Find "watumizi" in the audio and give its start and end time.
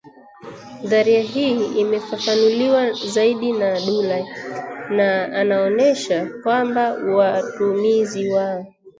6.93-8.29